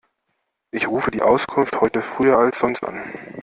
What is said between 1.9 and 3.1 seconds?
früher als sonst an.